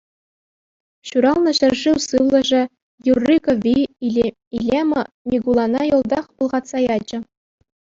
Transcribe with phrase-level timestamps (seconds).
[1.09, 2.61] Ҫуралнӑ ҫӗршыв сывлӑшӗ,
[3.11, 3.75] юрри-кӗвви,
[4.63, 5.01] илемӗ
[5.35, 7.19] Микулана йӑлтах пӑлхатса ячӗ.